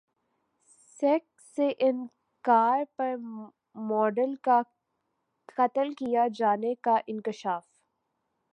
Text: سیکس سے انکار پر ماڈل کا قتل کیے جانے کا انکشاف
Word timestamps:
سیکس 0.99 1.43
سے 1.55 1.67
انکار 1.79 2.83
پر 2.97 3.15
ماڈل 3.81 4.35
کا 4.41 4.61
قتل 5.57 5.93
کیے 5.93 6.27
جانے 6.33 6.73
کا 6.81 6.97
انکشاف 7.07 7.63